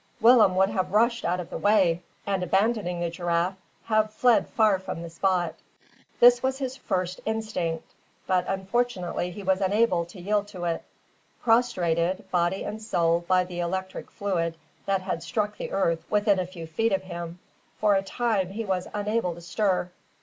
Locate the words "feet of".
16.65-17.03